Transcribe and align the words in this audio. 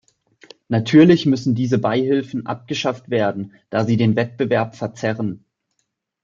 Natürlich 0.67 1.27
müssen 1.27 1.53
diese 1.53 1.77
Beihilfen 1.77 2.47
abgeschafft 2.47 3.11
werden, 3.11 3.53
da 3.69 3.85
sie 3.85 3.97
den 3.97 4.15
Wettbewerb 4.15 4.75
verzerren. 4.75 5.45